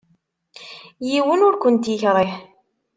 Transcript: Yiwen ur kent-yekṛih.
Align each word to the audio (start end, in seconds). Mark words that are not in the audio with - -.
Yiwen 1.09 1.45
ur 1.47 1.55
kent-yekṛih. 1.61 2.31